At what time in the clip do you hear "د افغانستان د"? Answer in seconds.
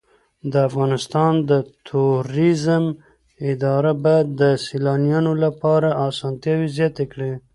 0.51-1.51